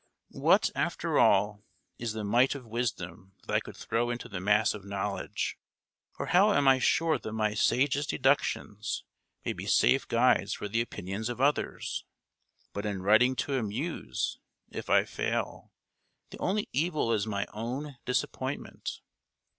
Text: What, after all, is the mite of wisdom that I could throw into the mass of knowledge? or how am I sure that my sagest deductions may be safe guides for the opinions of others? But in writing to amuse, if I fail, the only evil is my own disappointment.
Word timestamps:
What, 0.31 0.71
after 0.73 1.19
all, 1.19 1.63
is 1.99 2.13
the 2.13 2.23
mite 2.23 2.55
of 2.55 2.65
wisdom 2.65 3.33
that 3.45 3.53
I 3.53 3.59
could 3.59 3.77
throw 3.77 4.09
into 4.09 4.27
the 4.27 4.39
mass 4.39 4.73
of 4.73 4.83
knowledge? 4.83 5.59
or 6.17 6.25
how 6.25 6.53
am 6.53 6.67
I 6.67 6.79
sure 6.79 7.19
that 7.19 7.31
my 7.33 7.53
sagest 7.53 8.09
deductions 8.09 9.03
may 9.45 9.53
be 9.53 9.67
safe 9.67 10.07
guides 10.07 10.53
for 10.55 10.67
the 10.67 10.81
opinions 10.81 11.29
of 11.29 11.39
others? 11.39 12.03
But 12.73 12.87
in 12.87 13.03
writing 13.03 13.35
to 13.45 13.59
amuse, 13.59 14.39
if 14.71 14.89
I 14.89 15.05
fail, 15.05 15.71
the 16.31 16.39
only 16.39 16.67
evil 16.73 17.13
is 17.13 17.27
my 17.27 17.45
own 17.53 17.97
disappointment. 18.03 19.01